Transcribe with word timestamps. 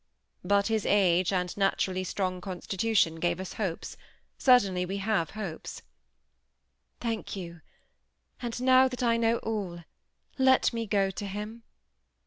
^ 0.45 0.47
Bat 0.47 0.65
his 0.65 0.83
age 0.83 1.31
and 1.31 1.49
naturallj 1.49 2.07
strong 2.07 2.41
oon8tituti<Mi 2.41 3.19
gave 3.19 3.39
us 3.39 3.53
hopes; 3.53 3.97
certainly 4.35 4.83
we 4.83 4.97
hare 4.97 5.25
hopes. 5.25 5.81
^ 5.81 5.83
Thank 6.99 7.27
jou; 7.27 7.59
and 8.41 8.59
now 8.63 8.87
that 8.87 9.03
I 9.03 9.17
know 9.17 9.37
all, 9.43 9.83
let 10.39 10.73
me 10.73 10.87
go 10.87 11.11
to 11.11 11.27
him." 11.27 11.61